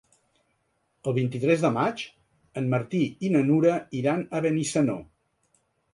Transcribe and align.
El 1.11 1.15
vint-i-tres 1.17 1.65
de 1.65 1.71
maig 1.75 2.01
en 2.61 2.71
Martí 2.73 3.03
i 3.29 3.33
na 3.35 3.45
Nura 3.51 3.77
iran 4.03 4.25
a 4.39 4.43
Benissanó. 4.47 4.97